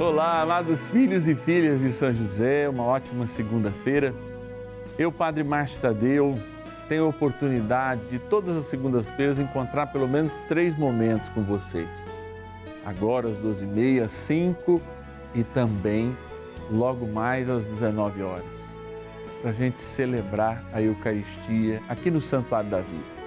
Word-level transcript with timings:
Olá, 0.00 0.40
amados 0.40 0.88
filhos 0.88 1.28
e 1.28 1.34
filhas 1.34 1.78
de 1.78 1.92
São 1.92 2.10
José, 2.10 2.66
uma 2.70 2.84
ótima 2.84 3.26
segunda-feira. 3.26 4.14
Eu, 4.98 5.12
Padre 5.12 5.44
Márcio 5.44 5.82
Tadeu, 5.82 6.38
tenho 6.88 7.04
a 7.04 7.08
oportunidade 7.08 8.00
de 8.10 8.18
todas 8.18 8.56
as 8.56 8.64
segundas-feiras 8.64 9.38
encontrar 9.38 9.88
pelo 9.88 10.08
menos 10.08 10.40
três 10.48 10.74
momentos 10.78 11.28
com 11.28 11.42
vocês. 11.42 12.06
Agora 12.82 13.28
às 13.28 13.36
12h30, 13.40 14.08
5 14.08 14.80
e 15.34 15.44
também 15.44 16.16
logo 16.70 17.06
mais 17.06 17.50
às 17.50 17.66
19 17.66 18.22
horas, 18.22 18.46
para 19.42 19.50
a 19.50 19.54
gente 19.54 19.82
celebrar 19.82 20.64
a 20.72 20.80
Eucaristia 20.80 21.82
aqui 21.90 22.10
no 22.10 22.22
Santuário 22.22 22.70
da 22.70 22.80
Vida. 22.80 23.20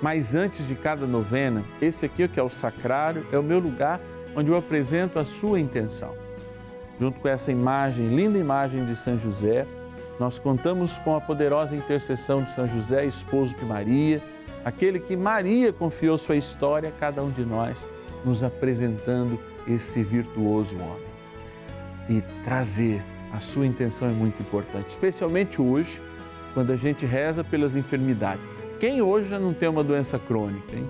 Mas 0.00 0.32
antes 0.32 0.64
de 0.68 0.76
cada 0.76 1.08
novena, 1.08 1.64
esse 1.82 2.06
aqui 2.06 2.28
que 2.28 2.38
é 2.38 2.42
o 2.42 2.48
sacrário, 2.48 3.26
é 3.32 3.38
o 3.38 3.42
meu 3.42 3.58
lugar 3.58 4.00
onde 4.36 4.48
eu 4.48 4.56
apresento 4.56 5.18
a 5.18 5.24
sua 5.24 5.58
intenção. 5.58 6.19
Junto 7.00 7.18
com 7.18 7.28
essa 7.28 7.50
imagem, 7.50 8.08
linda 8.08 8.38
imagem 8.38 8.84
de 8.84 8.94
São 8.94 9.18
José, 9.18 9.66
nós 10.18 10.38
contamos 10.38 10.98
com 10.98 11.16
a 11.16 11.20
poderosa 11.20 11.74
intercessão 11.74 12.42
de 12.42 12.52
São 12.52 12.66
José, 12.66 13.06
esposo 13.06 13.56
de 13.56 13.64
Maria, 13.64 14.22
aquele 14.66 15.00
que 15.00 15.16
Maria 15.16 15.72
confiou 15.72 16.18
sua 16.18 16.36
história 16.36 16.90
a 16.90 16.92
cada 16.92 17.22
um 17.22 17.30
de 17.30 17.42
nós, 17.42 17.86
nos 18.22 18.42
apresentando 18.42 19.40
esse 19.66 20.02
virtuoso 20.02 20.76
homem. 20.76 21.10
E 22.10 22.20
trazer 22.44 23.02
a 23.32 23.40
sua 23.40 23.66
intenção 23.66 24.06
é 24.06 24.12
muito 24.12 24.42
importante, 24.42 24.90
especialmente 24.90 25.62
hoje, 25.62 26.02
quando 26.52 26.70
a 26.70 26.76
gente 26.76 27.06
reza 27.06 27.42
pelas 27.42 27.74
enfermidades. 27.74 28.44
Quem 28.78 29.00
hoje 29.00 29.30
já 29.30 29.38
não 29.38 29.54
tem 29.54 29.70
uma 29.70 29.82
doença 29.82 30.18
crônica, 30.18 30.76
hein? 30.76 30.86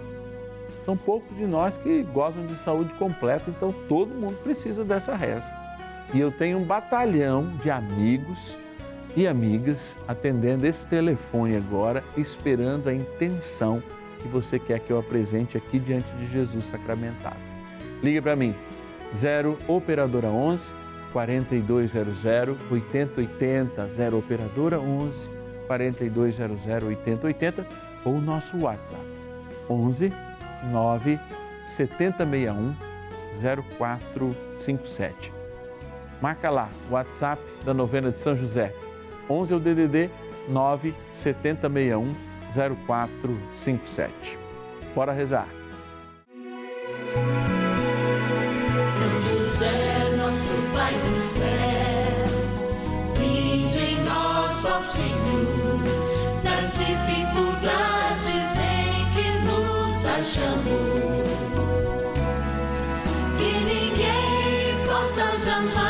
São 0.85 0.97
poucos 0.97 1.37
de 1.37 1.47
nós 1.47 1.77
que 1.77 2.03
gozam 2.03 2.47
de 2.47 2.57
saúde 2.57 2.93
completa, 2.95 3.45
então 3.49 3.73
todo 3.89 4.13
mundo 4.13 4.37
precisa 4.43 4.83
dessa 4.83 5.15
reza. 5.15 5.60
E 6.13 6.21
eu 6.21 6.31
tenho 6.33 6.59
um 6.59 6.65
batalhão 6.65 7.53
de 7.63 7.71
amigos 7.71 8.59
e 9.17 9.27
amigas 9.27 9.97
atendendo 10.09 10.67
esse 10.67 10.87
telefone 10.87 11.57
agora, 11.57 12.03
esperando 12.17 12.89
a 12.89 12.95
intenção 12.95 13.83
que 14.21 14.29
você 14.29 14.59
quer 14.59 14.81
que 14.81 14.91
eu 14.91 14.99
apresente 14.99 15.57
aqui 15.57 15.79
diante 15.79 16.11
de 16.15 16.27
Jesus 16.27 16.67
sacramentado. 16.67 17.37
Ligue 18.03 18.21
para 18.21 18.37
mim, 18.37 18.55
0 19.15 19.59
Operadora 19.69 20.29
11 20.29 20.73
4200 21.13 22.25
8080, 22.71 23.89
0 23.89 24.19
Operadora 24.19 24.81
11 24.81 25.29
4200 25.67 26.67
8080 26.67 27.67
ou 28.05 28.21
nosso 28.21 28.59
WhatsApp, 28.59 29.05
11 29.69 30.13
9 30.73 31.21
7061 31.65 32.75
0457. 33.71 35.40
Marca 36.21 36.51
lá, 36.51 36.69
WhatsApp 36.91 37.43
da 37.65 37.73
novena 37.73 38.11
de 38.11 38.19
São 38.19 38.37
José, 38.37 38.75
11 39.29 39.53
é 39.53 39.57
o 39.57 39.61
DDD 39.61 40.11
9 40.49 40.95
7061 41.13 42.15
0457. 42.53 44.39
Bora 44.95 45.13
rezar. 45.13 45.47
São 48.91 49.21
José, 49.23 50.17
nosso 50.17 50.55
Pai 50.75 50.93
do 50.93 51.21
céu, 51.21 51.47
vinde 53.15 53.79
em 53.79 54.05
nós, 54.05 54.65
ó 54.65 54.83
Senhor, 54.83 55.79
nas 56.45 56.77
dificuldades 56.77 58.59
em 58.59 59.07
que 59.15 59.29
nos 59.47 60.05
achamos. 60.07 61.01
Que 63.39 63.53
ninguém 63.65 64.87
possa 64.87 65.25
jamais 65.45 65.90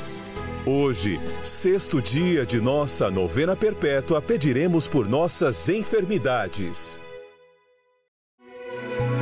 Hoje, 0.63 1.19
sexto 1.41 1.99
dia 1.99 2.45
de 2.45 2.61
nossa 2.61 3.09
novena 3.09 3.55
perpétua, 3.55 4.21
pediremos 4.21 4.87
por 4.87 5.09
nossas 5.09 5.67
enfermidades. 5.69 6.99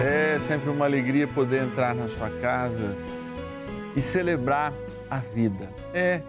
É 0.03 0.37
sempre 0.37 0.69
uma 0.69 0.83
alegria 0.83 1.29
poder 1.29 1.63
entrar 1.63 1.95
na 1.95 2.09
sua 2.09 2.29
casa 2.41 2.93
e 3.95 4.01
celebrar 4.01 4.73
a 5.09 5.19
vida. 5.19 5.73
É, 5.93 6.21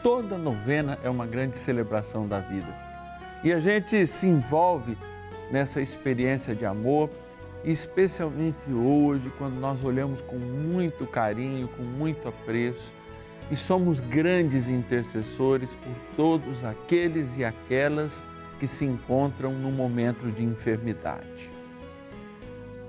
toda 0.00 0.38
novena 0.38 0.96
é 1.02 1.10
uma 1.10 1.26
grande 1.26 1.58
celebração 1.58 2.28
da 2.28 2.38
vida. 2.38 2.72
E 3.42 3.52
a 3.52 3.58
gente 3.58 4.06
se 4.06 4.28
envolve 4.28 4.96
nessa 5.50 5.80
experiência 5.80 6.54
de 6.54 6.64
amor, 6.64 7.10
especialmente 7.64 8.72
hoje, 8.72 9.28
quando 9.38 9.58
nós 9.58 9.82
olhamos 9.82 10.20
com 10.20 10.36
muito 10.36 11.04
carinho, 11.04 11.66
com 11.66 11.82
muito 11.82 12.28
apreço 12.28 13.01
e 13.52 13.56
somos 13.56 14.00
grandes 14.00 14.66
intercessores 14.70 15.76
por 15.76 15.94
todos 16.16 16.64
aqueles 16.64 17.36
e 17.36 17.44
aquelas 17.44 18.24
que 18.58 18.66
se 18.66 18.82
encontram 18.82 19.52
no 19.52 19.70
momento 19.70 20.30
de 20.32 20.42
enfermidade. 20.42 21.52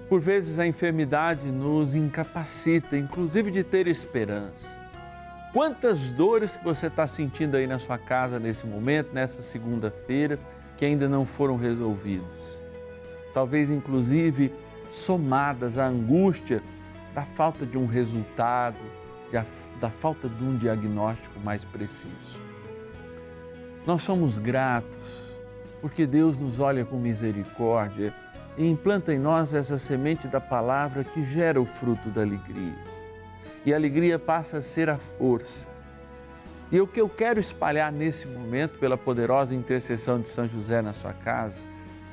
Por 0.07 0.21
vezes 0.21 0.59
a 0.59 0.65
enfermidade 0.65 1.51
nos 1.51 1.93
incapacita, 1.93 2.97
inclusive 2.97 3.51
de 3.51 3.61
ter 3.61 3.87
esperança. 3.87 4.79
Quantas 5.51 6.13
dores 6.13 6.55
que 6.55 6.63
você 6.63 6.87
está 6.87 7.07
sentindo 7.09 7.57
aí 7.57 7.67
na 7.67 7.77
sua 7.77 7.97
casa 7.97 8.39
nesse 8.39 8.65
momento, 8.65 9.13
nessa 9.13 9.41
segunda-feira, 9.41 10.39
que 10.77 10.85
ainda 10.85 11.09
não 11.09 11.25
foram 11.25 11.57
resolvidas? 11.57 12.63
Talvez, 13.33 13.69
inclusive, 13.69 14.53
somadas 14.89 15.77
à 15.77 15.87
angústia 15.87 16.63
da 17.13 17.23
falta 17.23 17.65
de 17.65 17.77
um 17.77 17.85
resultado, 17.85 18.77
da 19.79 19.89
falta 19.89 20.29
de 20.29 20.43
um 20.43 20.57
diagnóstico 20.57 21.39
mais 21.39 21.65
preciso. 21.65 22.39
Nós 23.85 24.01
somos 24.01 24.37
gratos 24.37 25.33
porque 25.81 26.07
Deus 26.07 26.37
nos 26.37 26.59
olha 26.59 26.85
com 26.85 26.97
misericórdia 26.97 28.13
e 28.57 28.65
implanta 28.65 29.13
em 29.13 29.19
nós 29.19 29.53
essa 29.53 29.77
semente 29.77 30.27
da 30.27 30.39
palavra 30.39 31.03
que 31.03 31.23
gera 31.23 31.59
o 31.59 31.65
fruto 31.65 32.09
da 32.09 32.21
alegria. 32.21 32.75
E 33.65 33.73
a 33.73 33.75
alegria 33.75 34.17
passa 34.17 34.59
a 34.59 34.61
ser 34.61 34.89
a 34.89 34.97
força. 34.97 35.67
E 36.71 36.79
o 36.79 36.87
que 36.87 37.01
eu 37.01 37.09
quero 37.09 37.39
espalhar 37.39 37.91
nesse 37.91 38.27
momento, 38.27 38.79
pela 38.79 38.97
poderosa 38.97 39.53
intercessão 39.53 40.19
de 40.19 40.29
São 40.29 40.47
José 40.47 40.81
na 40.81 40.93
sua 40.93 41.13
casa, 41.13 41.65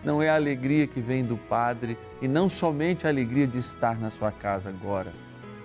não 0.02 0.22
é 0.22 0.28
a 0.28 0.34
alegria 0.34 0.86
que 0.86 1.00
vem 1.00 1.24
do 1.24 1.36
Padre 1.36 1.96
e 2.20 2.26
não 2.26 2.48
somente 2.48 3.06
a 3.06 3.10
alegria 3.10 3.46
de 3.46 3.58
estar 3.58 3.98
na 3.98 4.10
sua 4.10 4.32
casa 4.32 4.68
agora, 4.68 5.12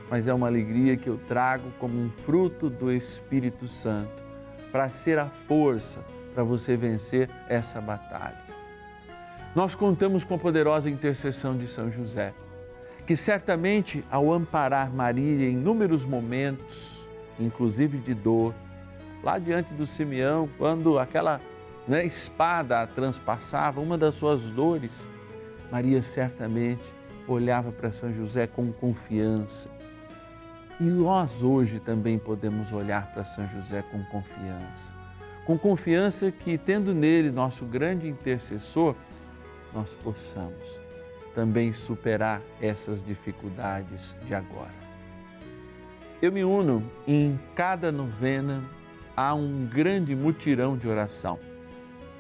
mas 0.09 0.27
é 0.27 0.33
uma 0.33 0.47
alegria 0.47 0.95
que 0.97 1.09
eu 1.09 1.19
trago 1.27 1.71
como 1.79 1.99
um 1.99 2.09
fruto 2.09 2.69
do 2.69 2.91
Espírito 2.91 3.67
Santo, 3.67 4.23
para 4.71 4.89
ser 4.89 5.17
a 5.17 5.27
força, 5.27 5.99
para 6.33 6.43
você 6.43 6.75
vencer 6.75 7.29
essa 7.47 7.79
batalha. 7.79 8.43
Nós 9.55 9.73
contamos 9.73 10.23
com 10.23 10.35
a 10.35 10.37
poderosa 10.37 10.89
intercessão 10.89 11.57
de 11.57 11.67
São 11.67 11.89
José, 11.89 12.33
que 13.07 13.15
certamente, 13.15 14.03
ao 14.11 14.33
amparar 14.33 14.91
Maria 14.91 15.47
em 15.47 15.53
inúmeros 15.53 16.05
momentos, 16.05 17.07
inclusive 17.39 17.97
de 17.97 18.13
dor, 18.13 18.53
lá 19.23 19.39
diante 19.39 19.73
do 19.73 19.87
Simeão, 19.87 20.49
quando 20.57 20.99
aquela 20.99 21.39
né, 21.87 22.05
espada 22.05 22.81
a 22.81 22.87
transpassava, 22.87 23.79
uma 23.79 23.97
das 23.97 24.15
suas 24.15 24.51
dores, 24.51 25.07
Maria 25.71 26.01
certamente 26.01 26.83
olhava 27.27 27.71
para 27.71 27.91
São 27.91 28.11
José 28.11 28.47
com 28.47 28.71
confiança. 28.71 29.69
E 30.77 30.83
nós 30.83 31.41
hoje 31.41 31.79
também 31.79 32.19
podemos 32.19 32.73
olhar 32.73 33.07
para 33.13 33.23
São 33.23 33.47
José 33.47 33.81
com 33.81 34.03
confiança. 34.03 34.91
Com 35.45 35.57
confiança 35.57 36.29
que, 36.31 36.57
tendo 36.57 36.93
nele 36.93 37.31
nosso 37.31 37.63
grande 37.63 38.09
intercessor, 38.09 38.93
nós 39.73 39.91
possamos 40.03 40.81
também 41.33 41.71
superar 41.71 42.41
essas 42.61 43.01
dificuldades 43.01 44.15
de 44.25 44.35
agora. 44.35 44.73
Eu 46.21 46.31
me 46.31 46.43
uno 46.43 46.83
em 47.07 47.39
cada 47.55 47.89
novena 47.89 48.61
a 49.15 49.33
um 49.33 49.65
grande 49.65 50.13
mutirão 50.13 50.75
de 50.75 50.89
oração, 50.89 51.39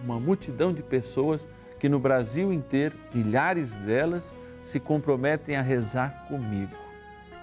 uma 0.01 0.17
multidão 0.17 0.71
de 0.71 0.81
pessoas 0.81 1.45
que 1.77 1.89
no 1.89 1.99
Brasil 1.99 2.53
inteiro, 2.53 2.95
milhares 3.13 3.75
delas, 3.75 4.33
se 4.63 4.79
comprometem 4.79 5.57
a 5.57 5.61
rezar 5.61 6.25
comigo 6.29 6.84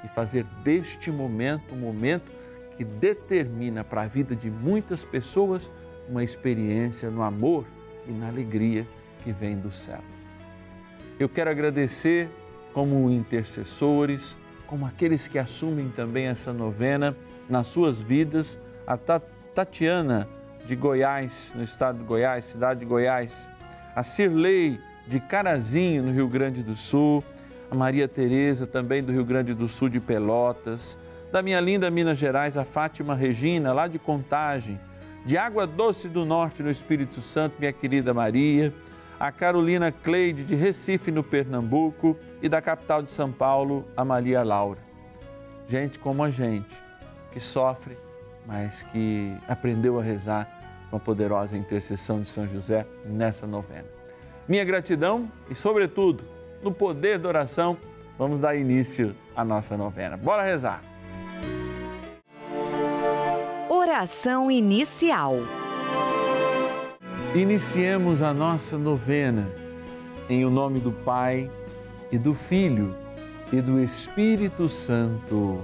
e 0.05 0.09
fazer 0.09 0.45
deste 0.63 1.11
momento 1.11 1.75
um 1.75 1.79
momento 1.79 2.31
que 2.77 2.85
determina 2.85 3.85
para 3.85 4.03
a 4.03 4.07
vida 4.07 4.35
de 4.35 4.51
muitas 4.51 5.05
pessoas 5.05 5.71
uma 6.09 6.25
experiência 6.25 7.11
no 7.11 7.23
amor 7.23 7.65
e 8.07 8.13
na 8.13 8.29
alegria 8.29 8.87
que 9.23 9.33
vem 9.33 9.57
do 9.57 9.71
céu. 9.71 10.01
Eu 11.19 11.29
quero 11.29 11.51
agradecer 11.51 12.29
como 12.73 13.11
intercessores, 13.11 14.37
como 14.67 14.87
aqueles 14.87 15.29
que 15.29 15.39
assumem 15.39 15.91
também 15.91 16.27
essa 16.27 16.53
novena 16.53 17.17
nas 17.49 17.67
suas 17.67 18.01
vidas, 18.01 18.59
a 18.87 18.97
Tatiana 18.97 20.29
de 20.67 20.75
Goiás, 20.75 21.53
no 21.55 21.63
estado 21.63 21.99
de 21.99 22.05
Goiás, 22.05 22.47
cidade 22.47 22.81
de 22.81 22.87
Goiás, 22.87 23.51
a 23.95 24.03
Cirlei 24.03 24.81
de 25.07 25.21
Carazinho, 25.21 26.03
no 26.03 26.13
Rio 26.13 26.29
Grande 26.29 26.63
do 26.63 26.75
Sul, 26.75 27.23
a 27.73 27.75
Maria 27.75 28.07
Tereza 28.07 28.67
também 28.67 29.03
do 29.03 29.11
Rio 29.11 29.25
Grande 29.25 29.55
do 29.55 29.67
Sul 29.67 29.89
de 29.89 29.99
Pelotas, 29.99 30.99
da 31.33 31.41
minha 31.41 31.59
linda 31.59 31.91
Minas 31.91 32.19
Gerais, 32.19 32.59
a 32.59 32.67
Fátima 32.67 33.15
Regina, 33.15 33.73
lá 33.73 33.89
de 33.89 33.99
Contagem, 33.99 34.79
de 35.25 35.39
Água 35.39 35.67
Doce 35.67 36.07
do 36.07 36.23
Norte, 36.23 36.63
no 36.63 36.71
Espírito 36.71 37.23
Santo, 37.23 37.57
minha 37.59 37.73
querida 37.73 38.13
Maria, 38.13 38.75
a 39.19 39.33
Carolina 39.33 39.91
Cleide, 39.91 40.45
de 40.45 40.55
Recife, 40.55 41.11
no 41.11 41.25
Pernambuco, 41.25 42.15
e 42.43 42.49
da 42.49 42.61
capital 42.61 43.03
de 43.03 43.11
São 43.11 43.33
Paulo, 43.33 43.87
a 43.97 44.05
Maria 44.05 44.43
Laura. 44.43 44.81
Gente 45.67 45.99
como 45.99 46.23
a 46.23 46.31
gente, 46.31 46.77
que 47.33 47.41
sofre, 47.41 47.97
mas 48.47 48.83
que 48.83 49.35
aprendeu 49.49 49.99
a 49.99 50.03
rezar 50.03 50.47
com 50.91 50.99
a 50.99 51.01
poderosa 51.01 51.57
intercessão 51.57 52.21
de 52.21 52.29
São 52.29 52.47
José 52.47 52.87
nessa 53.07 53.47
novena. 53.47 53.89
Minha 54.47 54.63
gratidão 54.63 55.33
e, 55.49 55.55
sobretudo, 55.55 56.23
no 56.63 56.73
poder 56.73 57.19
da 57.19 57.29
oração, 57.29 57.77
vamos 58.19 58.39
dar 58.39 58.55
início 58.55 59.15
à 59.35 59.45
nossa 59.45 59.77
novena. 59.77 60.17
Bora 60.17 60.43
rezar! 60.43 60.83
Oração 63.69 64.51
inicial. 64.51 65.37
Iniciemos 67.35 68.23
a 68.23 68.33
nossa 68.33 68.79
novena 68.79 69.51
em 70.29 70.45
o 70.45 70.51
nome 70.51 70.79
do 70.81 70.93
Pai 70.93 71.51
e 72.11 72.19
do 72.19 72.35
Filho 72.35 72.95
e 73.53 73.61
do 73.61 73.81
Espírito 73.81 74.69
Santo. 74.69 75.61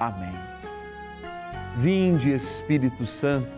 Amém. 0.00 0.32
Vinde, 1.76 2.32
Espírito 2.32 3.06
Santo, 3.06 3.48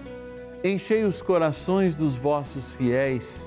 enchei 0.63 1.05
os 1.05 1.23
corações 1.23 1.97
dos 1.97 2.15
vossos 2.15 2.71
fiéis 2.73 3.47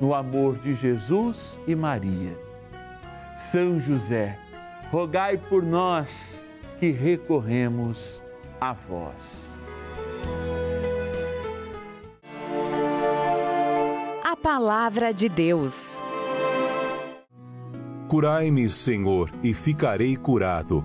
no 0.00 0.14
amor 0.14 0.56
de 0.58 0.74
Jesus 0.74 1.58
e 1.66 1.74
Maria. 1.74 2.38
São 3.36 3.78
José, 3.78 4.38
rogai 4.90 5.36
por 5.36 5.62
nós 5.62 6.42
que 6.78 6.90
recorremos 6.90 8.24
a 8.60 8.72
vós. 8.72 9.50
Palavra 14.42 15.12
de 15.12 15.28
Deus. 15.28 16.02
Curai-me, 18.08 18.70
Senhor, 18.70 19.30
e 19.42 19.52
ficarei 19.52 20.16
curado. 20.16 20.82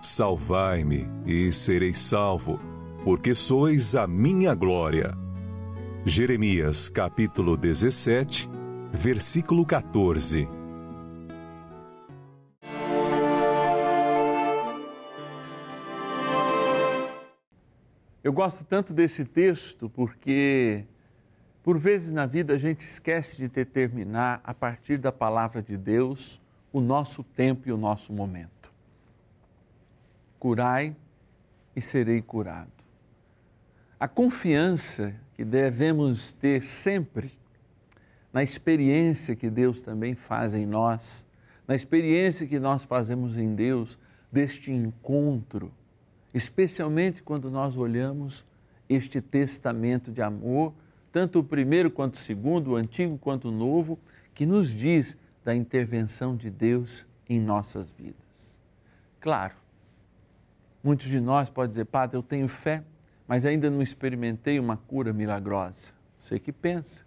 Salvai-me 0.00 1.08
e 1.26 1.50
serei 1.50 1.92
salvo, 1.92 2.60
porque 3.02 3.34
sois 3.34 3.96
a 3.96 4.06
minha 4.06 4.54
glória. 4.54 5.23
Jeremias 6.06 6.90
capítulo 6.90 7.56
17, 7.56 8.46
versículo 8.92 9.64
14. 9.64 10.46
Eu 18.22 18.34
gosto 18.34 18.62
tanto 18.64 18.92
desse 18.92 19.24
texto 19.24 19.88
porque 19.88 20.84
Por 21.62 21.78
vezes 21.78 22.10
na 22.10 22.26
vida 22.26 22.52
a 22.52 22.58
gente 22.58 22.84
esquece 22.84 23.38
de 23.38 23.48
determinar, 23.48 24.42
a 24.44 24.52
partir 24.52 24.98
da 24.98 25.10
palavra 25.10 25.62
de 25.62 25.78
Deus, 25.78 26.38
o 26.70 26.82
nosso 26.82 27.24
tempo 27.24 27.66
e 27.66 27.72
o 27.72 27.78
nosso 27.78 28.12
momento. 28.12 28.70
Curai 30.38 30.94
e 31.74 31.80
serei 31.80 32.20
curado. 32.20 32.70
A 33.98 34.06
confiança 34.06 35.23
que 35.34 35.44
devemos 35.44 36.32
ter 36.32 36.62
sempre 36.62 37.32
na 38.32 38.42
experiência 38.42 39.36
que 39.36 39.50
Deus 39.50 39.82
também 39.82 40.14
faz 40.14 40.54
em 40.54 40.66
nós, 40.66 41.24
na 41.66 41.74
experiência 41.74 42.46
que 42.46 42.58
nós 42.58 42.84
fazemos 42.84 43.36
em 43.36 43.54
Deus 43.54 43.98
deste 44.30 44.72
encontro, 44.72 45.72
especialmente 46.32 47.22
quando 47.22 47.50
nós 47.50 47.76
olhamos 47.76 48.44
este 48.88 49.20
testamento 49.20 50.10
de 50.10 50.20
amor, 50.20 50.74
tanto 51.12 51.38
o 51.38 51.44
primeiro 51.44 51.90
quanto 51.90 52.14
o 52.14 52.18
segundo, 52.18 52.72
o 52.72 52.76
antigo 52.76 53.16
quanto 53.16 53.48
o 53.48 53.52
novo, 53.52 53.98
que 54.34 54.44
nos 54.44 54.74
diz 54.74 55.16
da 55.44 55.54
intervenção 55.54 56.36
de 56.36 56.50
Deus 56.50 57.06
em 57.28 57.40
nossas 57.40 57.90
vidas. 57.90 58.60
Claro, 59.20 59.54
muitos 60.82 61.06
de 61.06 61.20
nós 61.20 61.48
podem 61.48 61.70
dizer, 61.70 61.84
Padre, 61.84 62.16
eu 62.16 62.22
tenho 62.22 62.48
fé, 62.48 62.82
mas 63.26 63.46
ainda 63.46 63.70
não 63.70 63.82
experimentei 63.82 64.58
uma 64.58 64.76
cura 64.76 65.12
milagrosa. 65.12 65.92
Você 66.20 66.38
que 66.38 66.52
pensa. 66.52 67.04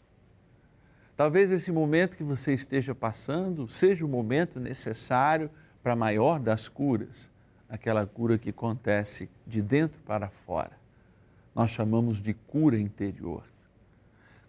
Talvez 1.15 1.51
esse 1.51 1.71
momento 1.71 2.15
que 2.15 2.23
você 2.23 2.53
esteja 2.53 2.93
passando 2.93 3.67
seja 3.67 4.05
o 4.05 4.09
momento 4.09 4.59
necessário 4.59 5.49
para 5.81 5.93
a 5.93 5.95
maior 5.95 6.39
das 6.39 6.67
curas, 6.69 7.29
aquela 7.69 8.05
cura 8.05 8.37
que 8.37 8.49
acontece 8.49 9.29
de 9.45 9.61
dentro 9.61 9.99
para 10.03 10.29
fora. 10.29 10.77
Nós 11.55 11.71
chamamos 11.71 12.21
de 12.21 12.33
cura 12.33 12.79
interior. 12.79 13.43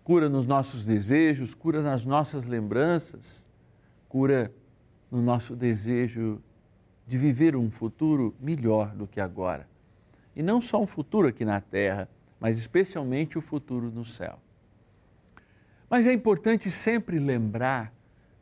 Cura 0.04 0.28
nos 0.28 0.46
nossos 0.46 0.84
desejos, 0.84 1.54
cura 1.54 1.80
nas 1.80 2.04
nossas 2.04 2.44
lembranças, 2.44 3.46
cura 4.08 4.52
no 5.10 5.22
nosso 5.22 5.56
desejo 5.56 6.42
de 7.06 7.16
viver 7.16 7.56
um 7.56 7.70
futuro 7.70 8.34
melhor 8.38 8.94
do 8.94 9.06
que 9.06 9.20
agora. 9.20 9.66
E 10.38 10.42
não 10.42 10.60
só 10.60 10.80
um 10.80 10.86
futuro 10.86 11.26
aqui 11.26 11.44
na 11.44 11.60
terra, 11.60 12.08
mas 12.38 12.56
especialmente 12.58 13.36
o 13.36 13.40
futuro 13.40 13.90
no 13.90 14.04
céu. 14.04 14.38
Mas 15.90 16.06
é 16.06 16.12
importante 16.12 16.70
sempre 16.70 17.18
lembrar 17.18 17.92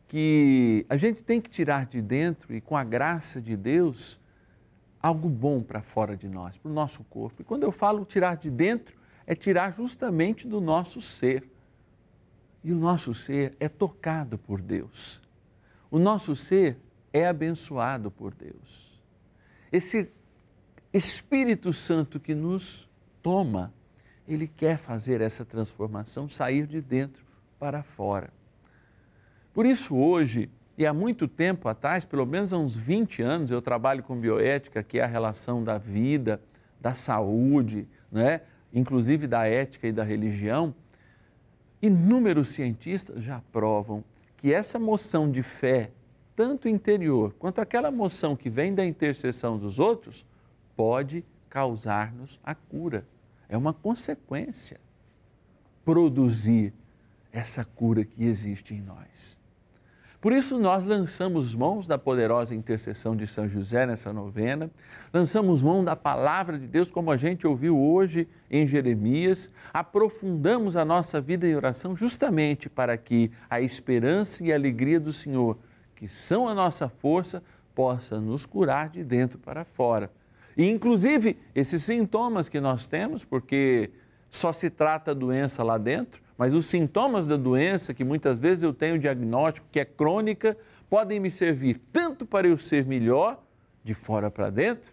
que 0.06 0.84
a 0.90 0.96
gente 0.98 1.22
tem 1.22 1.40
que 1.40 1.48
tirar 1.48 1.86
de 1.86 2.02
dentro 2.02 2.54
e 2.54 2.60
com 2.60 2.76
a 2.76 2.84
graça 2.84 3.40
de 3.40 3.56
Deus 3.56 4.20
algo 5.00 5.26
bom 5.26 5.62
para 5.62 5.80
fora 5.80 6.14
de 6.14 6.28
nós, 6.28 6.58
para 6.58 6.70
o 6.70 6.74
nosso 6.74 7.02
corpo. 7.04 7.40
E 7.40 7.44
quando 7.46 7.62
eu 7.62 7.72
falo 7.72 8.04
tirar 8.04 8.36
de 8.36 8.50
dentro, 8.50 8.94
é 9.26 9.34
tirar 9.34 9.72
justamente 9.72 10.46
do 10.46 10.60
nosso 10.60 11.00
ser. 11.00 11.50
E 12.62 12.74
o 12.74 12.76
nosso 12.78 13.14
ser 13.14 13.56
é 13.58 13.70
tocado 13.70 14.36
por 14.36 14.60
Deus. 14.60 15.22
O 15.90 15.98
nosso 15.98 16.36
ser 16.36 16.78
é 17.10 17.26
abençoado 17.26 18.10
por 18.10 18.34
Deus. 18.34 19.02
Esse 19.72 20.12
Espírito 20.96 21.72
Santo 21.72 22.18
que 22.18 22.34
nos 22.34 22.88
toma, 23.22 23.72
ele 24.26 24.48
quer 24.48 24.78
fazer 24.78 25.20
essa 25.20 25.44
transformação 25.44 26.28
sair 26.28 26.66
de 26.66 26.80
dentro 26.80 27.24
para 27.58 27.82
fora. 27.82 28.32
Por 29.52 29.66
isso, 29.66 29.94
hoje, 29.94 30.50
e 30.76 30.84
há 30.84 30.92
muito 30.92 31.28
tempo 31.28 31.68
atrás, 31.68 32.04
pelo 32.04 32.26
menos 32.26 32.52
há 32.52 32.58
uns 32.58 32.76
20 32.76 33.22
anos, 33.22 33.50
eu 33.50 33.62
trabalho 33.62 34.02
com 34.02 34.18
bioética, 34.18 34.82
que 34.82 34.98
é 34.98 35.04
a 35.04 35.06
relação 35.06 35.62
da 35.62 35.78
vida, 35.78 36.40
da 36.80 36.94
saúde, 36.94 37.86
né? 38.10 38.40
inclusive 38.72 39.26
da 39.26 39.46
ética 39.46 39.86
e 39.86 39.92
da 39.92 40.02
religião. 40.02 40.74
Inúmeros 41.80 42.48
cientistas 42.50 43.22
já 43.22 43.40
provam 43.52 44.02
que 44.36 44.52
essa 44.52 44.78
moção 44.78 45.30
de 45.30 45.42
fé, 45.42 45.90
tanto 46.34 46.68
interior 46.68 47.34
quanto 47.38 47.60
aquela 47.60 47.90
moção 47.90 48.36
que 48.36 48.50
vem 48.50 48.74
da 48.74 48.84
intercessão 48.84 49.58
dos 49.58 49.78
outros, 49.78 50.26
pode 50.76 51.24
causar-nos 51.48 52.38
a 52.44 52.54
cura. 52.54 53.06
É 53.48 53.56
uma 53.56 53.72
consequência 53.72 54.78
produzir 55.84 56.74
essa 57.32 57.64
cura 57.64 58.04
que 58.04 58.24
existe 58.24 58.74
em 58.74 58.82
nós. 58.82 59.36
Por 60.20 60.32
isso, 60.32 60.58
nós 60.58 60.84
lançamos 60.84 61.54
mãos 61.54 61.86
da 61.86 61.96
poderosa 61.96 62.54
intercessão 62.54 63.14
de 63.14 63.26
São 63.26 63.46
José 63.46 63.86
nessa 63.86 64.12
novena, 64.12 64.68
lançamos 65.12 65.62
mão 65.62 65.84
da 65.84 65.94
palavra 65.94 66.58
de 66.58 66.66
Deus, 66.66 66.90
como 66.90 67.12
a 67.12 67.16
gente 67.16 67.46
ouviu 67.46 67.78
hoje 67.78 68.26
em 68.50 68.66
Jeremias, 68.66 69.50
aprofundamos 69.72 70.74
a 70.76 70.84
nossa 70.84 71.20
vida 71.20 71.46
em 71.46 71.54
oração 71.54 71.94
justamente 71.94 72.68
para 72.68 72.96
que 72.96 73.30
a 73.48 73.60
esperança 73.60 74.42
e 74.42 74.52
a 74.52 74.56
alegria 74.56 74.98
do 74.98 75.12
Senhor, 75.12 75.56
que 75.94 76.08
são 76.08 76.48
a 76.48 76.54
nossa 76.54 76.88
força, 76.88 77.40
possa 77.72 78.20
nos 78.20 78.46
curar 78.46 78.88
de 78.88 79.04
dentro 79.04 79.38
para 79.38 79.64
fora. 79.64 80.10
E, 80.56 80.70
inclusive, 80.70 81.36
esses 81.54 81.82
sintomas 81.82 82.48
que 82.48 82.60
nós 82.60 82.86
temos, 82.86 83.24
porque 83.24 83.90
só 84.30 84.52
se 84.52 84.70
trata 84.70 85.10
a 85.10 85.14
doença 85.14 85.62
lá 85.62 85.76
dentro, 85.76 86.22
mas 86.38 86.54
os 86.54 86.66
sintomas 86.66 87.26
da 87.26 87.36
doença, 87.36 87.92
que 87.92 88.04
muitas 88.04 88.38
vezes 88.38 88.62
eu 88.62 88.72
tenho 88.72 88.98
diagnóstico 88.98 89.66
que 89.70 89.80
é 89.80 89.84
crônica, 89.84 90.56
podem 90.88 91.20
me 91.20 91.30
servir 91.30 91.80
tanto 91.92 92.24
para 92.24 92.46
eu 92.46 92.56
ser 92.56 92.84
melhor, 92.86 93.42
de 93.84 93.94
fora 93.94 94.30
para 94.30 94.50
dentro, 94.50 94.92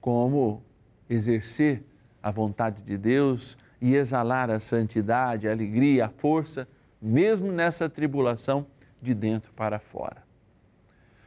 como 0.00 0.62
exercer 1.08 1.84
a 2.22 2.30
vontade 2.30 2.82
de 2.82 2.96
Deus 2.96 3.58
e 3.80 3.94
exalar 3.94 4.50
a 4.50 4.60
santidade, 4.60 5.48
a 5.48 5.52
alegria, 5.52 6.06
a 6.06 6.08
força, 6.08 6.66
mesmo 7.00 7.50
nessa 7.50 7.88
tribulação, 7.88 8.66
de 9.00 9.12
dentro 9.14 9.52
para 9.52 9.80
fora. 9.80 10.22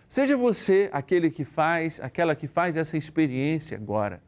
Seja 0.07 0.37
você 0.37 0.89
aquele 0.93 1.29
que 1.29 1.43
faz, 1.43 1.99
aquela 1.99 2.35
que 2.35 2.47
faz 2.47 2.77
essa 2.77 2.97
experiência 2.97 3.77
agora. 3.77 4.21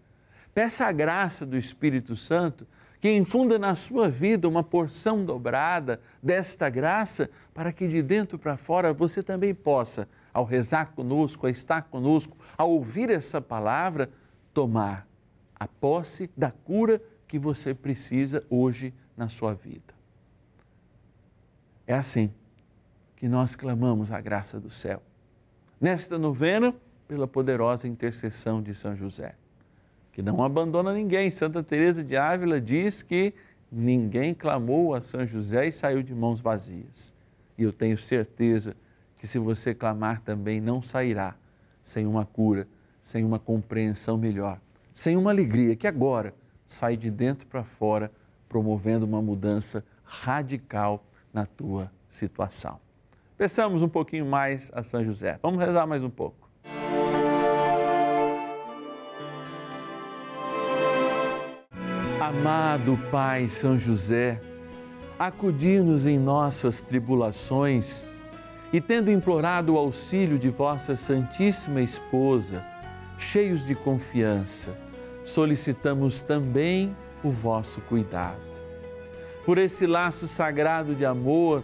Peça 0.53 0.85
a 0.85 0.91
graça 0.91 1.45
do 1.45 1.57
Espírito 1.57 2.15
Santo 2.15 2.67
que 2.99 3.15
infunda 3.15 3.59
na 3.59 3.75
sua 3.75 4.09
vida 4.09 4.47
uma 4.47 4.63
porção 4.63 5.23
dobrada 5.23 6.01
desta 6.21 6.69
graça, 6.69 7.29
para 7.53 7.71
que 7.71 7.87
de 7.87 8.01
dentro 8.01 8.39
para 8.39 8.57
fora 8.57 8.91
você 8.91 9.21
também 9.21 9.53
possa, 9.53 10.07
ao 10.33 10.43
rezar 10.43 10.91
conosco, 10.91 11.45
a 11.45 11.49
estar 11.49 11.83
conosco, 11.83 12.35
ao 12.57 12.71
ouvir 12.71 13.09
essa 13.09 13.39
palavra, 13.39 14.09
tomar 14.53 15.07
a 15.55 15.67
posse 15.67 16.29
da 16.35 16.51
cura 16.51 17.01
que 17.27 17.37
você 17.37 17.73
precisa 17.73 18.43
hoje 18.49 18.93
na 19.15 19.29
sua 19.29 19.53
vida. 19.53 19.93
É 21.85 21.93
assim 21.93 22.33
que 23.15 23.27
nós 23.27 23.55
clamamos 23.55 24.11
a 24.11 24.19
graça 24.19 24.59
do 24.59 24.69
céu. 24.69 25.01
Nesta 25.79 26.17
novena, 26.17 26.73
pela 27.07 27.27
poderosa 27.27 27.87
intercessão 27.87 28.61
de 28.61 28.73
São 28.73 28.95
José 28.95 29.35
que 30.17 30.21
não 30.23 30.43
abandona 30.43 30.91
ninguém. 30.95 31.29
Santa 31.29 31.61
Teresa 31.61 32.03
de 32.03 32.17
Ávila 32.17 32.59
diz 32.59 33.03
que 33.03 33.35
ninguém 33.71 34.33
clamou 34.33 34.95
a 34.95 35.01
São 35.03 35.23
José 35.27 35.67
e 35.67 35.71
saiu 35.71 36.01
de 36.01 36.15
mãos 36.15 36.41
vazias. 36.41 37.13
E 37.55 37.61
eu 37.61 37.71
tenho 37.71 37.95
certeza 37.99 38.75
que 39.19 39.27
se 39.27 39.37
você 39.37 39.75
clamar 39.75 40.19
também 40.21 40.59
não 40.59 40.81
sairá 40.81 41.35
sem 41.83 42.07
uma 42.07 42.25
cura, 42.25 42.67
sem 43.03 43.23
uma 43.23 43.37
compreensão 43.37 44.17
melhor, 44.17 44.59
sem 44.91 45.15
uma 45.15 45.29
alegria 45.29 45.75
que 45.75 45.85
agora 45.85 46.33
sai 46.65 46.97
de 46.97 47.11
dentro 47.11 47.45
para 47.45 47.63
fora, 47.63 48.11
promovendo 48.49 49.05
uma 49.05 49.21
mudança 49.21 49.85
radical 50.03 51.05
na 51.31 51.45
tua 51.45 51.91
situação. 52.09 52.79
Peçamos 53.37 53.83
um 53.83 53.87
pouquinho 53.87 54.25
mais 54.25 54.71
a 54.73 54.81
São 54.81 55.03
José. 55.03 55.37
Vamos 55.43 55.59
rezar 55.59 55.85
mais 55.85 56.03
um 56.03 56.09
pouco. 56.09 56.49
Amado 62.19 62.97
Pai 63.11 63.47
São 63.47 63.77
José, 63.77 64.41
acudir-nos 65.19 66.07
em 66.07 66.17
nossas 66.17 66.81
tribulações 66.81 68.07
e, 68.73 68.81
tendo 68.81 69.11
implorado 69.11 69.75
o 69.75 69.77
auxílio 69.77 70.39
de 70.39 70.49
vossa 70.49 70.95
Santíssima 70.95 71.79
Esposa, 71.79 72.65
cheios 73.19 73.63
de 73.63 73.75
confiança, 73.75 74.75
solicitamos 75.23 76.23
também 76.23 76.97
o 77.23 77.29
vosso 77.29 77.81
cuidado. 77.81 78.47
Por 79.45 79.59
esse 79.59 79.85
laço 79.85 80.27
sagrado 80.27 80.95
de 80.95 81.05
amor 81.05 81.63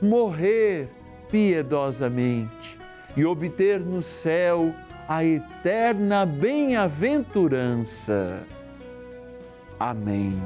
morrer 0.00 0.88
piedosamente 1.30 2.78
e 3.16 3.24
obter 3.24 3.80
no 3.80 4.02
céu 4.02 4.74
a 5.08 5.24
eterna 5.24 6.24
bem-aventurança. 6.24 8.46
Amém. 9.78 10.40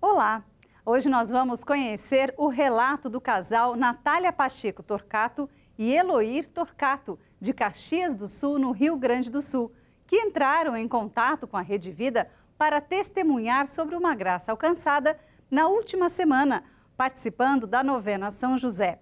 Olá! 0.00 0.44
Hoje 0.84 1.08
nós 1.08 1.30
vamos 1.30 1.62
conhecer 1.62 2.34
o 2.36 2.48
relato 2.48 3.08
do 3.08 3.20
casal 3.20 3.76
Natália 3.76 4.32
Pacheco 4.32 4.82
Torcato 4.82 5.48
e 5.78 5.94
Eloir 5.94 6.48
Torcato, 6.48 7.16
de 7.40 7.52
Caxias 7.52 8.14
do 8.14 8.26
Sul, 8.26 8.58
no 8.58 8.72
Rio 8.72 8.96
Grande 8.96 9.30
do 9.30 9.40
Sul, 9.40 9.72
que 10.06 10.16
entraram 10.16 10.76
em 10.76 10.88
contato 10.88 11.46
com 11.46 11.56
a 11.56 11.62
Rede 11.62 11.90
Vida 11.90 12.28
para 12.62 12.80
testemunhar 12.80 13.66
sobre 13.66 13.96
uma 13.96 14.14
graça 14.14 14.52
alcançada 14.52 15.18
na 15.50 15.66
última 15.66 16.08
semana, 16.08 16.62
participando 16.96 17.66
da 17.66 17.82
novena 17.82 18.30
São 18.30 18.56
José. 18.56 19.00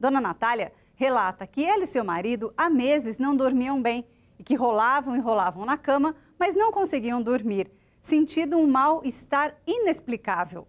Dona 0.00 0.22
Natália 0.22 0.72
relata 0.94 1.46
que 1.46 1.62
ela 1.62 1.84
e 1.84 1.86
seu 1.86 2.02
marido 2.02 2.54
há 2.56 2.70
meses 2.70 3.18
não 3.18 3.36
dormiam 3.36 3.82
bem 3.82 4.06
e 4.38 4.42
que 4.42 4.54
rolavam 4.54 5.14
e 5.14 5.20
rolavam 5.20 5.66
na 5.66 5.76
cama, 5.76 6.16
mas 6.38 6.54
não 6.54 6.72
conseguiam 6.72 7.20
dormir, 7.20 7.70
sentindo 8.00 8.56
um 8.56 8.66
mal-estar 8.66 9.54
inexplicável. 9.66 10.66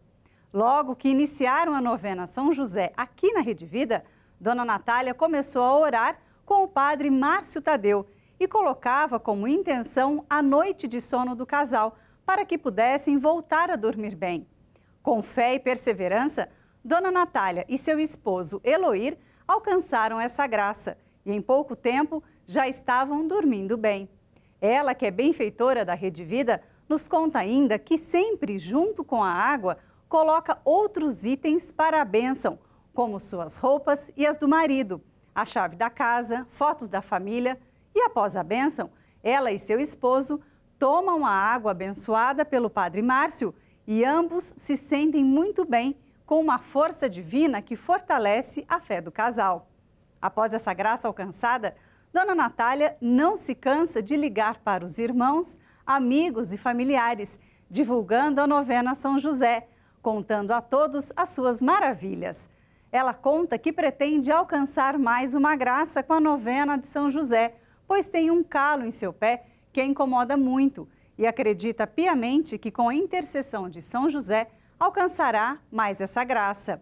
Logo 0.53 0.93
que 0.93 1.07
iniciaram 1.07 1.73
a 1.73 1.79
novena 1.79 2.27
São 2.27 2.51
José 2.51 2.91
aqui 2.97 3.31
na 3.31 3.39
Rede 3.39 3.65
Vida, 3.65 4.03
Dona 4.41 4.65
Natália 4.65 5.13
começou 5.13 5.63
a 5.63 5.79
orar 5.79 6.19
com 6.45 6.65
o 6.65 6.67
padre 6.67 7.09
Márcio 7.09 7.61
Tadeu 7.61 8.05
e 8.37 8.45
colocava 8.45 9.21
como 9.21 9.47
intenção 9.47 10.25
a 10.29 10.41
noite 10.41 10.85
de 10.85 10.99
sono 10.99 11.33
do 11.33 11.45
casal 11.45 11.97
para 12.25 12.45
que 12.45 12.57
pudessem 12.57 13.17
voltar 13.17 13.69
a 13.69 13.75
dormir 13.75 14.15
bem. 14.15 14.47
Com 15.03 15.21
fé 15.21 15.53
e 15.53 15.59
perseverança, 15.59 16.49
Dona 16.83 17.11
Natália 17.11 17.65
e 17.69 17.77
seu 17.77 17.99
esposo 17.99 18.59
Eloir 18.63 19.17
alcançaram 19.47 20.19
essa 20.19 20.45
graça 20.47 20.97
e 21.25 21.31
em 21.31 21.41
pouco 21.41 21.75
tempo 21.75 22.23
já 22.47 22.67
estavam 22.67 23.27
dormindo 23.27 23.77
bem. 23.77 24.09
Ela, 24.59 24.95
que 24.95 25.05
é 25.05 25.11
benfeitora 25.11 25.85
da 25.85 25.93
Rede 25.93 26.23
Vida, 26.23 26.61
nos 26.87 27.07
conta 27.07 27.39
ainda 27.39 27.77
que 27.77 27.97
sempre, 27.97 28.57
junto 28.59 29.03
com 29.03 29.23
a 29.23 29.31
água, 29.31 29.77
coloca 30.07 30.59
outros 30.63 31.23
itens 31.23 31.71
para 31.71 32.01
a 32.01 32.05
bênção, 32.05 32.59
como 32.93 33.19
suas 33.19 33.57
roupas 33.57 34.09
e 34.15 34.25
as 34.25 34.37
do 34.37 34.47
marido, 34.47 35.01
a 35.33 35.43
chave 35.43 35.75
da 35.75 35.89
casa, 35.89 36.47
fotos 36.51 36.87
da 36.87 37.01
família 37.01 37.59
e 37.93 38.01
após 38.01 38.35
a 38.35 38.43
bênção, 38.43 38.89
ela 39.23 39.51
e 39.51 39.59
seu 39.59 39.79
esposo 39.79 40.39
tomam 40.79 41.25
a 41.25 41.31
água 41.31 41.71
abençoada 41.71 42.43
pelo 42.45 42.69
Padre 42.69 43.01
Márcio 43.01 43.53
e 43.87 44.03
ambos 44.03 44.53
se 44.57 44.75
sentem 44.75 45.23
muito 45.23 45.65
bem 45.65 45.95
com 46.25 46.39
uma 46.39 46.57
força 46.57 47.09
divina 47.09 47.61
que 47.61 47.75
fortalece 47.75 48.65
a 48.67 48.79
fé 48.79 48.99
do 48.99 49.11
casal. 49.11 49.67
Após 50.21 50.53
essa 50.53 50.73
graça 50.73 51.07
alcançada, 51.07 51.75
Dona 52.11 52.33
Natália 52.33 52.97
não 52.99 53.37
se 53.37 53.53
cansa 53.53 54.01
de 54.01 54.15
ligar 54.15 54.59
para 54.61 54.85
os 54.85 54.97
irmãos, 54.97 55.59
amigos 55.85 56.51
e 56.51 56.57
familiares, 56.57 57.37
divulgando 57.69 58.41
a 58.41 58.47
novena 58.47 58.95
São 58.95 59.19
José, 59.19 59.67
contando 60.01 60.51
a 60.51 60.61
todos 60.61 61.11
as 61.15 61.29
suas 61.29 61.61
maravilhas. 61.61 62.49
Ela 62.91 63.13
conta 63.13 63.57
que 63.57 63.73
pretende 63.73 64.31
alcançar 64.31 64.97
mais 64.97 65.33
uma 65.35 65.55
graça 65.55 66.01
com 66.01 66.13
a 66.13 66.19
novena 66.19 66.77
de 66.77 66.87
São 66.87 67.09
José, 67.09 67.55
pois 67.87 68.07
tem 68.07 68.31
um 68.31 68.43
calo 68.43 68.85
em 68.85 68.91
seu 68.91 69.11
pé 69.11 69.45
que 69.75 69.81
a 69.81 69.85
incomoda 69.85 70.37
muito 70.37 70.87
e 71.17 71.27
acredita 71.27 71.85
piamente 71.85 72.57
que 72.57 72.71
com 72.71 72.87
a 72.87 72.95
intercessão 72.95 73.67
de 73.67 73.81
São 73.81 74.09
José 74.09 74.47
alcançará 74.79 75.59
mais 75.69 75.99
essa 75.99 76.23
graça. 76.23 76.81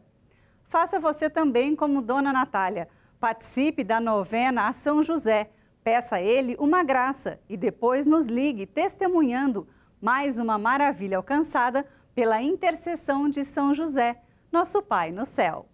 Faça 0.65 0.99
você 0.99 1.27
também 1.27 1.75
como 1.75 2.03
Dona 2.03 2.31
Natália. 2.31 2.87
Participe 3.19 3.83
da 3.83 3.99
novena 3.99 4.67
a 4.67 4.73
São 4.73 5.03
José. 5.03 5.49
Peça 5.83 6.17
a 6.17 6.21
ele 6.21 6.55
uma 6.59 6.83
graça 6.83 7.39
e 7.49 7.57
depois 7.57 8.05
nos 8.05 8.27
ligue 8.27 8.67
testemunhando 8.67 9.67
mais 9.99 10.37
uma 10.37 10.59
maravilha 10.59 11.17
alcançada 11.17 11.87
pela 12.13 12.43
intercessão 12.43 13.27
de 13.27 13.43
São 13.43 13.73
José, 13.73 14.21
nosso 14.51 14.83
Pai 14.83 15.11
no 15.11 15.25
céu. 15.25 15.67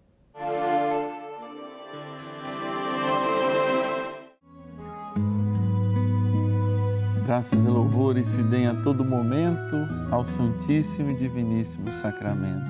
Graças 7.40 7.64
e 7.64 7.70
louvores 7.70 8.28
se 8.28 8.44
deem 8.44 8.68
a 8.68 8.76
todo 8.82 9.02
momento 9.02 9.78
ao 10.12 10.26
Santíssimo 10.26 11.12
e 11.12 11.16
Diviníssimo 11.16 11.90
Sacramento. 11.90 12.70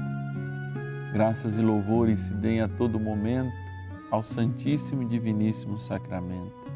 Graças 1.12 1.58
e 1.58 1.62
louvores 1.64 2.20
se 2.20 2.36
deem 2.36 2.62
a 2.62 2.68
todo 2.68 3.00
momento 3.00 3.52
ao 4.12 4.22
Santíssimo 4.22 5.02
e 5.02 5.06
Diviníssimo 5.08 5.76
Sacramento. 5.76 6.72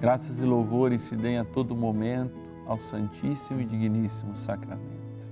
Graças 0.00 0.40
e 0.40 0.44
louvores 0.44 1.02
se 1.02 1.14
deem 1.14 1.38
a 1.38 1.44
todo 1.44 1.76
momento 1.76 2.34
ao 2.66 2.80
Santíssimo 2.80 3.60
e 3.60 3.64
Digníssimo 3.64 4.36
Sacramento. 4.36 5.30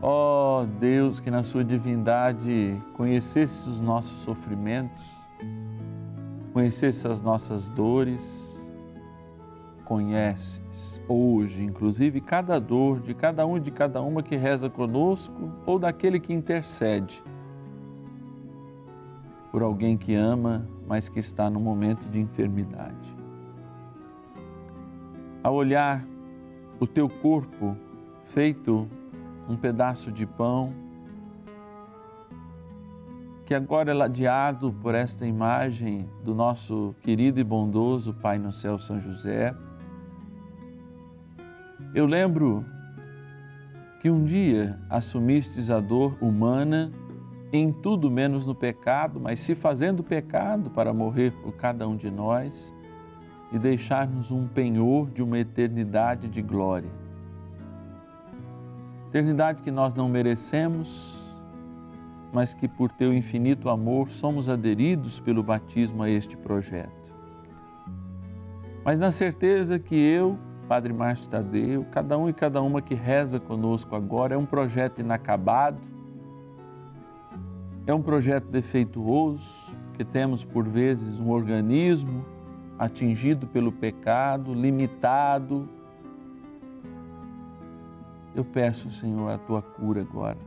Ó 0.00 0.62
oh, 0.62 0.66
Deus, 0.66 1.20
que 1.20 1.30
na 1.30 1.42
Sua 1.42 1.62
divindade 1.62 2.80
conhecesse 2.94 3.68
os 3.68 3.82
nossos 3.82 4.20
sofrimentos, 4.20 5.14
conhecesse 6.54 7.06
as 7.06 7.20
nossas 7.20 7.68
dores, 7.68 8.49
conheces 9.90 11.02
hoje, 11.08 11.64
inclusive, 11.64 12.20
cada 12.20 12.60
dor 12.60 13.00
de 13.00 13.12
cada 13.12 13.44
um 13.44 13.56
e 13.56 13.60
de 13.60 13.72
cada 13.72 14.00
uma 14.00 14.22
que 14.22 14.36
reza 14.36 14.70
conosco 14.70 15.50
ou 15.66 15.80
daquele 15.80 16.20
que 16.20 16.32
intercede 16.32 17.20
por 19.50 19.62
alguém 19.62 19.98
que 19.98 20.14
ama, 20.14 20.64
mas 20.86 21.08
que 21.08 21.18
está 21.18 21.50
no 21.50 21.58
momento 21.58 22.08
de 22.08 22.20
enfermidade. 22.20 23.16
Ao 25.42 25.56
olhar 25.56 26.06
o 26.78 26.86
teu 26.86 27.08
corpo 27.08 27.76
feito 28.22 28.88
um 29.48 29.56
pedaço 29.56 30.12
de 30.12 30.24
pão, 30.24 30.72
que 33.44 33.56
agora 33.56 33.90
é 33.90 33.94
ladeado 33.94 34.72
por 34.72 34.94
esta 34.94 35.26
imagem 35.26 36.08
do 36.22 36.32
nosso 36.32 36.94
querido 37.00 37.40
e 37.40 37.44
bondoso 37.44 38.14
Pai 38.14 38.38
no 38.38 38.52
céu, 38.52 38.78
São 38.78 39.00
José, 39.00 39.52
eu 41.94 42.06
lembro 42.06 42.64
que 44.00 44.08
um 44.08 44.24
dia 44.24 44.78
assumistes 44.88 45.70
a 45.70 45.80
dor 45.80 46.16
humana 46.20 46.92
em 47.52 47.72
tudo 47.72 48.10
menos 48.10 48.46
no 48.46 48.54
pecado, 48.54 49.20
mas 49.20 49.40
se 49.40 49.54
fazendo 49.54 50.02
pecado 50.02 50.70
para 50.70 50.94
morrer 50.94 51.32
por 51.32 51.52
cada 51.52 51.86
um 51.88 51.96
de 51.96 52.10
nós 52.10 52.72
e 53.52 53.58
deixar-nos 53.58 54.30
um 54.30 54.46
penhor 54.46 55.10
de 55.10 55.22
uma 55.22 55.38
eternidade 55.38 56.28
de 56.28 56.40
glória. 56.40 56.90
Eternidade 59.08 59.62
que 59.62 59.72
nós 59.72 59.92
não 59.92 60.08
merecemos, 60.08 61.20
mas 62.32 62.54
que 62.54 62.68
por 62.68 62.92
teu 62.92 63.12
infinito 63.12 63.68
amor 63.68 64.08
somos 64.08 64.48
aderidos 64.48 65.18
pelo 65.18 65.42
batismo 65.42 66.04
a 66.04 66.08
este 66.08 66.36
projeto. 66.36 67.12
Mas 68.84 69.00
na 69.00 69.10
certeza 69.10 69.80
que 69.80 69.96
eu, 69.96 70.38
Padre 70.70 70.92
Márcio 70.92 71.28
Tadeu, 71.28 71.84
cada 71.90 72.16
um 72.16 72.28
e 72.28 72.32
cada 72.32 72.62
uma 72.62 72.80
que 72.80 72.94
reza 72.94 73.40
conosco 73.40 73.96
agora, 73.96 74.36
é 74.36 74.38
um 74.38 74.46
projeto 74.46 75.00
inacabado, 75.00 75.80
É 77.88 77.92
um 77.92 78.00
projeto 78.00 78.44
defeituoso, 78.44 79.76
que 79.94 80.04
temos 80.04 80.44
por 80.44 80.68
vezes 80.68 81.18
um 81.18 81.30
organismo 81.30 82.24
atingido 82.78 83.48
pelo 83.48 83.72
pecado, 83.72 84.54
limitado. 84.54 85.68
Eu 88.32 88.44
peço, 88.44 88.92
Senhor, 88.92 89.28
a 89.28 89.38
tua 89.38 89.60
cura 89.60 90.02
agora. 90.02 90.38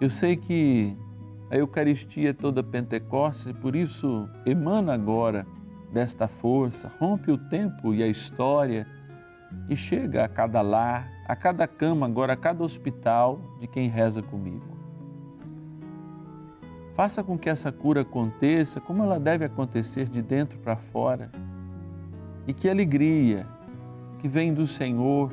Eu 0.00 0.10
sei 0.10 0.34
que 0.34 0.96
a 1.48 1.56
Eucaristia 1.56 2.30
é 2.30 2.32
toda 2.32 2.64
Pentecostes 2.64 3.46
e 3.46 3.54
por 3.54 3.76
isso 3.76 4.28
emana 4.44 4.92
agora 4.92 5.46
desta 5.94 6.26
força, 6.26 6.90
rompe 6.98 7.30
o 7.30 7.38
tempo 7.38 7.94
e 7.94 8.02
a 8.02 8.08
história 8.08 8.84
e 9.68 9.76
chega 9.76 10.24
a 10.24 10.28
cada 10.28 10.60
lar, 10.60 11.08
a 11.26 11.36
cada 11.36 11.68
cama, 11.68 12.04
agora 12.04 12.32
a 12.32 12.36
cada 12.36 12.64
hospital 12.64 13.40
de 13.60 13.68
quem 13.68 13.88
reza 13.88 14.20
comigo. 14.20 14.76
Faça 16.96 17.22
com 17.22 17.38
que 17.38 17.48
essa 17.48 17.70
cura 17.70 18.00
aconteça 18.02 18.80
como 18.80 19.04
ela 19.04 19.20
deve 19.20 19.44
acontecer 19.44 20.08
de 20.08 20.20
dentro 20.20 20.58
para 20.58 20.76
fora. 20.76 21.30
E 22.46 22.52
que 22.52 22.68
alegria 22.68 23.46
que 24.18 24.28
vem 24.28 24.52
do 24.52 24.66
Senhor, 24.66 25.32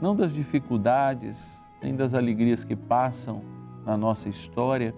não 0.00 0.14
das 0.14 0.32
dificuldades, 0.32 1.60
nem 1.82 1.94
das 1.94 2.14
alegrias 2.14 2.64
que 2.64 2.76
passam 2.76 3.42
na 3.86 3.96
nossa 3.96 4.28
história, 4.28 4.94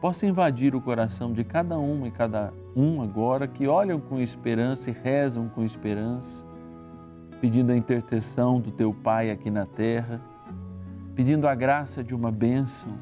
possa 0.00 0.26
invadir 0.26 0.74
o 0.74 0.80
coração 0.80 1.32
de 1.32 1.44
cada 1.44 1.78
um 1.78 2.06
e 2.06 2.10
cada 2.10 2.52
um 2.76 3.00
agora 3.00 3.46
que 3.46 3.66
olham 3.66 4.00
com 4.00 4.18
esperança 4.18 4.90
e 4.90 4.92
rezam 4.92 5.48
com 5.48 5.62
esperança, 5.62 6.44
pedindo 7.40 7.70
a 7.72 7.76
intercessão 7.76 8.60
do 8.60 8.70
teu 8.70 8.92
Pai 8.92 9.30
aqui 9.30 9.50
na 9.50 9.64
terra, 9.64 10.20
pedindo 11.14 11.46
a 11.46 11.54
graça 11.54 12.02
de 12.02 12.14
uma 12.14 12.32
bênção 12.32 12.98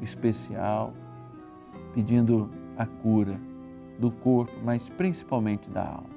especial, 0.00 0.92
pedindo 1.94 2.50
a 2.76 2.86
cura 2.86 3.40
do 3.98 4.10
corpo, 4.10 4.52
mas 4.64 4.88
principalmente 4.88 5.68
da 5.70 5.82
alma. 5.82 6.16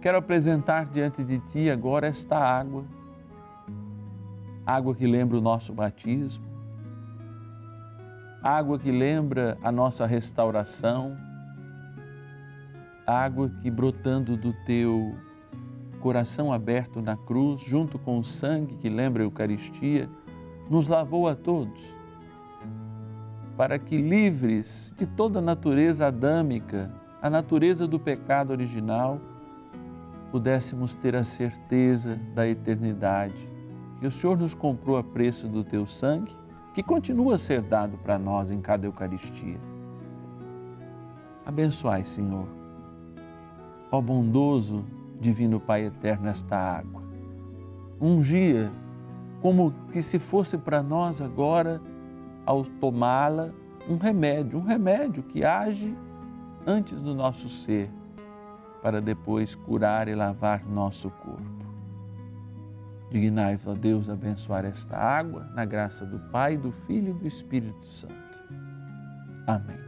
Quero 0.00 0.16
apresentar 0.16 0.86
diante 0.86 1.24
de 1.24 1.38
ti 1.40 1.68
agora 1.68 2.06
esta 2.06 2.38
água, 2.38 2.84
água 4.64 4.94
que 4.94 5.06
lembra 5.06 5.36
o 5.36 5.40
nosso 5.40 5.72
batismo, 5.74 6.47
água 8.42 8.78
que 8.78 8.90
lembra 8.90 9.58
a 9.62 9.72
nossa 9.72 10.06
restauração, 10.06 11.16
água 13.06 13.50
que 13.62 13.70
brotando 13.70 14.36
do 14.36 14.52
teu 14.64 15.16
coração 16.00 16.52
aberto 16.52 17.02
na 17.02 17.16
cruz, 17.16 17.62
junto 17.62 17.98
com 17.98 18.18
o 18.18 18.24
sangue 18.24 18.76
que 18.76 18.88
lembra 18.88 19.22
a 19.22 19.26
Eucaristia, 19.26 20.08
nos 20.70 20.86
lavou 20.86 21.28
a 21.28 21.34
todos, 21.34 21.96
para 23.56 23.78
que 23.78 23.96
livres 23.96 24.92
de 24.96 25.06
toda 25.06 25.40
a 25.40 25.42
natureza 25.42 26.06
adâmica, 26.06 26.92
a 27.20 27.28
natureza 27.28 27.88
do 27.88 27.98
pecado 27.98 28.50
original, 28.50 29.20
pudéssemos 30.30 30.94
ter 30.94 31.16
a 31.16 31.24
certeza 31.24 32.20
da 32.34 32.46
eternidade. 32.46 33.50
Que 33.98 34.06
o 34.06 34.12
Senhor 34.12 34.38
nos 34.38 34.54
comprou 34.54 34.96
a 34.96 35.02
preço 35.02 35.48
do 35.48 35.64
teu 35.64 35.86
sangue 35.86 36.30
que 36.78 36.82
continua 36.84 37.34
a 37.34 37.38
ser 37.38 37.60
dado 37.60 37.98
para 37.98 38.16
nós 38.20 38.52
em 38.52 38.60
cada 38.60 38.86
Eucaristia. 38.86 39.58
Abençoai, 41.44 42.04
Senhor, 42.04 42.46
ó 43.90 44.00
bondoso 44.00 44.84
Divino 45.20 45.58
Pai 45.58 45.86
Eterno, 45.86 46.28
esta 46.28 46.56
água. 46.56 47.02
Um 48.00 48.20
dia, 48.20 48.70
como 49.42 49.74
que 49.90 50.00
se 50.00 50.20
fosse 50.20 50.56
para 50.56 50.80
nós 50.80 51.20
agora, 51.20 51.82
ao 52.46 52.62
tomá-la, 52.62 53.50
um 53.90 53.96
remédio, 53.96 54.60
um 54.60 54.62
remédio 54.62 55.24
que 55.24 55.44
age 55.44 55.92
antes 56.64 57.02
do 57.02 57.12
nosso 57.12 57.48
ser, 57.48 57.90
para 58.80 59.00
depois 59.00 59.52
curar 59.52 60.06
e 60.06 60.14
lavar 60.14 60.64
nosso 60.64 61.10
corpo. 61.10 61.57
Dignai-vos, 63.10 63.78
Deus, 63.78 64.08
abençoar 64.10 64.64
esta 64.64 64.96
água, 64.96 65.48
na 65.54 65.64
graça 65.64 66.04
do 66.04 66.18
Pai, 66.30 66.56
do 66.56 66.70
Filho 66.70 67.10
e 67.10 67.20
do 67.20 67.26
Espírito 67.26 67.86
Santo. 67.86 68.14
Amém. 69.46 69.78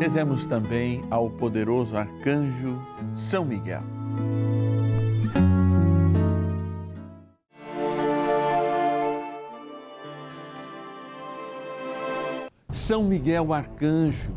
Rezemos 0.00 0.46
também 0.46 1.02
ao 1.10 1.30
poderoso 1.30 1.96
arcanjo 1.96 2.78
São 3.14 3.44
Miguel. 3.44 3.82
São 12.70 13.02
Miguel 13.02 13.52
arcanjo, 13.52 14.36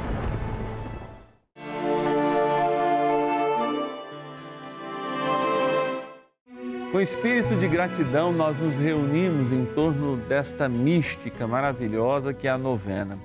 Com 6.91 6.99
espírito 6.99 7.55
de 7.55 7.69
gratidão, 7.69 8.33
nós 8.33 8.59
nos 8.59 8.75
reunimos 8.75 9.49
em 9.49 9.65
torno 9.65 10.17
desta 10.17 10.67
mística 10.67 11.47
maravilhosa 11.47 12.33
que 12.33 12.49
é 12.49 12.51
a 12.51 12.57
novena. 12.57 13.17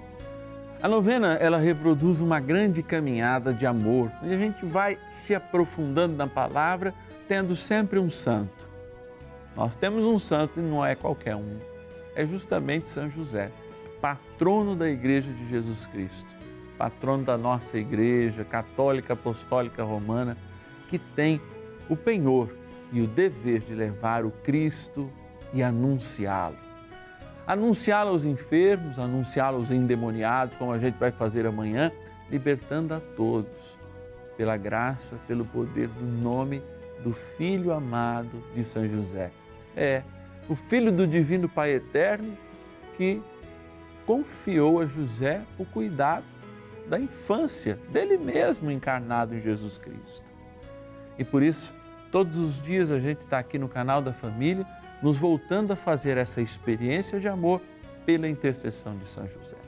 A 0.80 0.86
novena, 0.86 1.34
ela 1.34 1.58
reproduz 1.58 2.20
uma 2.20 2.38
grande 2.38 2.80
caminhada 2.80 3.52
de 3.52 3.66
amor, 3.66 4.12
onde 4.22 4.34
a 4.34 4.38
gente 4.38 4.64
vai 4.64 4.96
se 5.10 5.34
aprofundando 5.34 6.14
na 6.14 6.28
palavra, 6.28 6.94
tendo 7.26 7.56
sempre 7.56 7.98
um 7.98 8.08
santo. 8.08 8.70
Nós 9.56 9.74
temos 9.74 10.06
um 10.06 10.16
santo 10.16 10.60
e 10.60 10.62
não 10.62 10.86
é 10.86 10.94
qualquer 10.94 11.34
um, 11.34 11.58
é 12.14 12.24
justamente 12.24 12.88
São 12.88 13.10
José, 13.10 13.50
patrono 14.00 14.76
da 14.76 14.88
Igreja 14.88 15.32
de 15.32 15.48
Jesus 15.48 15.86
Cristo, 15.86 16.32
patrono 16.78 17.24
da 17.24 17.36
nossa 17.36 17.76
Igreja 17.76 18.44
Católica 18.44 19.14
Apostólica 19.14 19.82
Romana, 19.82 20.36
que 20.88 21.00
tem 21.00 21.40
o 21.88 21.96
penhor 21.96 22.48
e 22.92 23.00
o 23.00 23.06
dever 23.06 23.60
de 23.60 23.74
levar 23.74 24.24
o 24.24 24.30
Cristo 24.30 25.10
e 25.52 25.62
anunciá-lo. 25.62 26.56
Anunciá-lo 27.46 28.10
aos 28.10 28.24
enfermos, 28.24 28.98
anunciá-lo 28.98 29.58
aos 29.58 29.70
endemoniados, 29.70 30.56
como 30.56 30.72
a 30.72 30.78
gente 30.78 30.96
vai 30.98 31.12
fazer 31.12 31.46
amanhã, 31.46 31.92
libertando 32.30 32.94
a 32.94 33.00
todos, 33.00 33.76
pela 34.36 34.56
graça, 34.56 35.16
pelo 35.26 35.44
poder 35.44 35.88
do 35.88 36.04
nome 36.04 36.62
do 37.02 37.12
Filho 37.12 37.72
amado 37.72 38.42
de 38.54 38.64
São 38.64 38.86
José. 38.88 39.30
É, 39.76 40.02
o 40.48 40.54
Filho 40.54 40.90
do 40.90 41.06
Divino 41.06 41.48
Pai 41.48 41.72
Eterno 41.72 42.36
que 42.96 43.22
confiou 44.04 44.80
a 44.80 44.86
José 44.86 45.42
o 45.58 45.64
cuidado 45.64 46.24
da 46.88 46.98
infância 46.98 47.78
dele 47.90 48.16
mesmo 48.16 48.70
encarnado 48.70 49.34
em 49.34 49.40
Jesus 49.40 49.76
Cristo. 49.76 50.24
E 51.18 51.24
por 51.24 51.42
isso, 51.42 51.74
Todos 52.16 52.38
os 52.38 52.62
dias 52.62 52.90
a 52.90 52.98
gente 52.98 53.18
está 53.18 53.38
aqui 53.38 53.58
no 53.58 53.68
canal 53.68 54.00
da 54.00 54.10
família, 54.10 54.66
nos 55.02 55.18
voltando 55.18 55.74
a 55.74 55.76
fazer 55.76 56.16
essa 56.16 56.40
experiência 56.40 57.20
de 57.20 57.28
amor 57.28 57.60
pela 58.06 58.26
intercessão 58.26 58.96
de 58.96 59.06
São 59.06 59.28
José. 59.28 59.58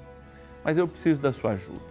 Mas 0.65 0.79
eu 0.79 0.89
preciso 0.89 1.21
da 1.21 1.31
sua 1.31 1.51
ajuda. 1.51 1.85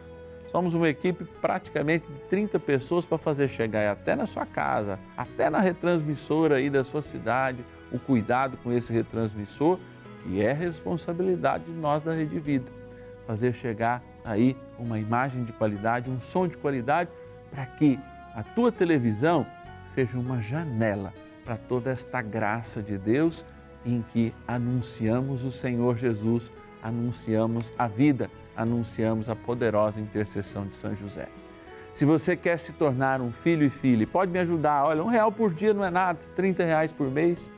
Somos 0.52 0.74
uma 0.74 0.90
equipe 0.90 1.26
praticamente 1.40 2.08
de 2.08 2.20
30 2.22 2.60
pessoas 2.60 3.06
para 3.06 3.20
fazer 3.20 3.48
chegar 3.50 3.88
até 3.92 4.16
na 4.16 4.26
sua 4.26 4.48
casa, 4.48 4.98
até 5.16 5.48
na 5.48 5.60
retransmissora 5.60 6.56
aí 6.56 6.72
da 6.72 6.84
sua 6.84 7.04
cidade, 7.04 7.64
o 7.92 8.00
cuidado 8.00 8.58
com 8.58 8.74
esse 8.74 8.92
retransmissor, 8.92 9.78
que 10.24 10.44
é 10.44 10.54
responsabilidade 10.54 11.66
de 11.66 11.72
nós 11.74 12.02
da 12.02 12.14
Rede 12.14 12.40
Vida. 12.40 12.72
Fazer 13.28 13.54
chegar 13.54 14.02
aí 14.26 14.58
uma 14.80 14.98
imagem 14.98 15.44
de 15.44 15.54
qualidade, 15.54 16.10
um 16.10 16.20
som 16.20 16.48
de 16.48 16.58
qualidade, 16.58 17.12
para 17.52 17.64
que 17.64 18.00
a 18.34 18.42
tua 18.42 18.72
televisão 18.72 19.46
seja 19.94 20.18
uma 20.18 20.42
janela 20.42 21.14
para 21.44 21.58
toda 21.58 21.92
esta 21.92 22.22
graça 22.22 22.82
de 22.82 22.98
Deus 22.98 23.46
em 23.86 24.04
que 24.14 24.34
anunciamos 24.48 25.46
o 25.46 25.52
Senhor 25.52 25.98
Jesus, 25.98 26.52
anunciamos 26.84 27.72
a 27.78 27.88
vida, 27.88 28.30
anunciamos 28.56 29.30
a 29.30 29.36
poderosa 29.36 30.00
intercessão 30.00 30.66
de 30.68 30.76
São 30.76 30.94
José. 30.94 31.30
Se 31.94 32.06
você 32.06 32.36
quer 32.36 32.60
se 32.60 32.74
tornar 32.74 33.22
um 33.22 33.32
filho 33.32 33.66
e 33.66 33.70
filha, 33.70 34.06
pode 34.06 34.32
me 34.32 34.40
ajudar. 34.40 34.86
Olha, 34.86 35.04
um 35.04 35.08
real 35.08 35.32
por 35.32 35.54
dia 35.54 35.74
não 35.74 35.84
é 35.84 35.90
nada, 35.90 36.20
30 36.36 36.64
reais 36.64 36.92
por 36.92 37.10
mês 37.10 37.50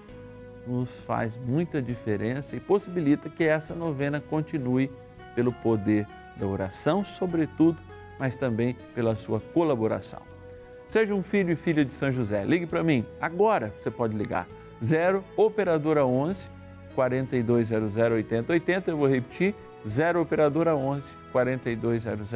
nos 0.66 1.02
faz 1.02 1.36
muita 1.38 1.82
diferença 1.82 2.56
e 2.56 2.60
possibilita 2.60 3.30
que 3.30 3.44
essa 3.44 3.74
novena 3.74 4.22
continue 4.22 4.92
pelo 5.36 5.52
poder 5.52 6.08
da 6.38 6.46
oração, 6.46 7.04
sobretudo, 7.04 7.82
mas 8.20 8.36
também 8.36 8.76
pela 8.94 9.16
sua 9.16 9.40
colaboração. 9.40 10.22
Seja 10.90 11.14
um 11.14 11.22
filho 11.22 11.52
e 11.52 11.56
filha 11.56 11.86
de 11.86 11.94
São 11.94 12.12
José. 12.12 12.44
Ligue 12.44 12.66
para 12.66 12.82
mim. 12.82 13.06
Agora 13.22 13.72
você 13.78 13.92
pode 13.92 14.18
ligar. 14.18 14.48
0 14.84 15.24
operadora 15.38 16.04
11 16.04 16.50
4200 16.96 17.96
8080. 17.96 18.90
Eu 18.90 18.98
vou 18.98 19.08
repetir. 19.08 19.54
0 19.88 20.20
operadora 20.20 20.76
11 20.76 21.14
4200 21.32 22.34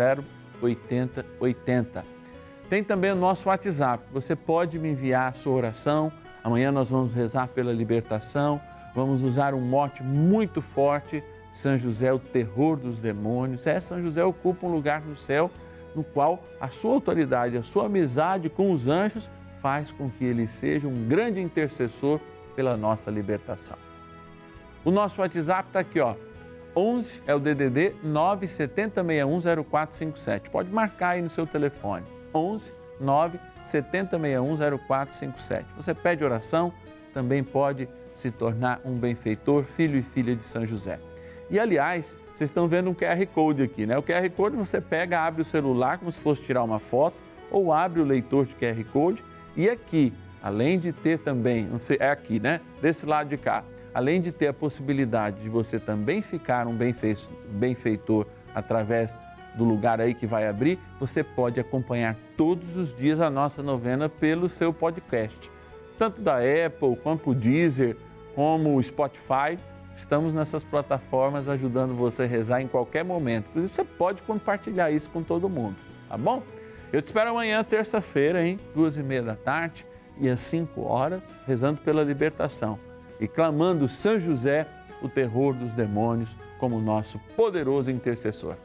8080. 0.62 2.06
Tem 2.70 2.84
também 2.84 3.12
o 3.12 3.16
nosso 3.16 3.50
WhatsApp. 3.50 4.04
Você 4.14 4.36
pode 4.36 4.78
me 4.78 4.92
enviar 4.92 5.32
a 5.32 5.34
sua 5.34 5.54
oração. 5.54 6.12
Amanhã 6.44 6.72
nós 6.72 6.92
vamos 6.92 7.12
rezar 7.12 7.48
pela 7.48 7.74
libertação. 7.74 8.62
Vamos 8.94 9.24
usar 9.24 9.56
um 9.56 9.62
mote 9.62 10.04
muito 10.04 10.62
forte. 10.62 11.24
São 11.52 11.76
José, 11.76 12.14
o 12.14 12.20
terror 12.20 12.78
dos 12.78 13.02
demônios. 13.02 13.66
É, 13.66 13.80
São 13.80 14.00
José 14.00 14.24
ocupa 14.24 14.68
um 14.68 14.72
lugar 14.72 15.02
no 15.02 15.18
céu 15.18 15.50
no 15.96 16.04
qual 16.04 16.44
a 16.60 16.68
sua 16.68 16.94
autoridade, 16.94 17.58
a 17.58 17.64
sua 17.64 17.86
amizade 17.86 18.50
com 18.50 18.72
os 18.72 18.88
anjos 18.88 19.30
faz 19.62 19.92
com 19.92 20.10
que 20.10 20.26
ele 20.26 20.48
seja 20.48 20.88
um 20.88 21.08
grande 21.08 21.40
intercessor 21.40 22.20
pela 22.56 22.78
nossa 22.78 23.10
libertação. 23.10 23.78
O 24.84 24.92
nosso 24.92 25.22
WhatsApp 25.22 25.70
está 25.70 25.80
aqui, 25.80 26.00
ó. 26.00 26.14
11 26.76 27.22
é 27.28 27.36
o 27.36 27.40
DDD 27.40 27.94
970610457. 28.06 30.50
Pode 30.50 30.72
marcar 30.72 31.10
aí 31.10 31.22
no 31.22 31.30
seu 31.30 31.46
telefone. 31.46 32.04
11 32.34 32.74
970610457. 33.02 35.66
Você 35.76 35.94
pede 35.94 36.24
oração, 36.24 36.72
também 37.14 37.44
pode 37.44 37.90
se 38.14 38.32
tornar 38.32 38.80
um 38.86 38.96
benfeitor, 38.96 39.64
filho 39.64 39.98
e 39.98 40.04
filha 40.04 40.34
de 40.36 40.46
São 40.46 40.66
José. 40.66 41.00
E 41.50 41.60
aliás, 41.60 42.18
vocês 42.34 42.50
estão 42.50 42.68
vendo 42.68 42.90
um 42.90 42.94
QR 42.94 43.26
Code 43.34 43.64
aqui, 43.64 43.86
né? 43.86 43.98
O 43.98 44.04
QR 44.04 44.30
Code 44.32 44.56
você 44.56 44.82
pega, 44.82 45.20
abre 45.20 45.42
o 45.42 45.46
celular 45.46 45.98
como 45.98 46.12
se 46.12 46.20
fosse 46.20 46.44
tirar 46.44 46.64
uma 46.64 46.80
foto, 46.80 47.16
ou 47.52 47.72
abre 47.72 48.02
o 48.02 48.06
leitor 48.06 48.46
de 48.46 48.56
QR 48.56 48.84
Code 48.92 49.24
e 49.56 49.70
aqui, 49.70 50.12
além 50.42 50.80
de 50.80 50.92
ter 50.92 51.20
também, 51.20 51.70
é 52.00 52.10
aqui, 52.10 52.40
né? 52.40 52.60
Desse 52.82 53.06
lado 53.06 53.30
de 53.30 53.38
cá, 53.38 53.64
além 53.94 54.20
de 54.20 54.32
ter 54.32 54.48
a 54.48 54.54
possibilidade 54.54 55.42
de 55.42 55.50
você 55.50 55.80
também 55.80 56.22
ficar 56.22 56.66
um 56.68 56.76
benfeitor 57.50 58.26
através 58.56 59.18
do 59.54 59.64
lugar 59.64 60.02
aí 60.02 60.16
que 60.16 60.26
vai 60.26 60.48
abrir, 60.48 60.80
você 61.00 61.24
pode 61.24 61.60
acompanhar 61.60 62.16
todos 62.36 62.76
os 62.76 62.96
dias 62.96 63.22
a 63.22 63.30
nossa 63.30 63.62
novena 63.62 64.10
pelo 64.10 64.50
seu 64.50 64.74
podcast. 64.74 65.52
Tanto 66.00 66.22
da 66.22 66.38
Apple, 66.38 66.96
quanto 67.04 67.30
o 67.30 67.36
Deezer, 67.36 67.96
como 68.34 68.76
o 68.76 68.82
Spotify, 68.82 69.60
estamos 69.96 70.34
nessas 70.34 70.64
plataformas 70.64 71.48
ajudando 71.48 71.94
você 71.96 72.24
a 72.24 72.28
rezar 72.28 72.62
em 72.62 72.68
qualquer 72.68 73.04
momento. 73.04 73.48
Inclusive, 73.50 73.74
você 73.74 73.84
pode 73.84 74.24
compartilhar 74.24 74.92
isso 74.92 75.10
com 75.10 75.24
todo 75.24 75.50
mundo, 75.50 75.78
tá 76.10 76.18
bom? 76.18 76.44
Eu 76.92 77.02
te 77.02 77.06
espero 77.06 77.32
amanhã, 77.32 77.64
terça-feira, 77.64 78.46
hein? 78.46 78.60
Duas 78.76 78.98
e 78.98 79.04
meia 79.04 79.24
da 79.24 79.36
tarde 79.36 79.86
e 80.20 80.30
às 80.30 80.42
cinco 80.42 80.84
horas, 80.84 81.22
rezando 81.48 81.82
pela 81.82 82.04
libertação 82.04 82.78
e 83.20 83.28
clamando 83.28 83.88
São 83.88 84.20
José, 84.20 84.68
o 85.02 85.10
terror 85.10 85.54
dos 85.54 85.74
demônios, 85.74 86.38
como 86.60 86.80
nosso 86.80 87.20
poderoso 87.36 87.92
intercessor. 87.92 88.56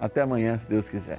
Até 0.00 0.22
amanhã, 0.22 0.58
se 0.58 0.68
Deus 0.68 0.88
quiser. 0.88 1.18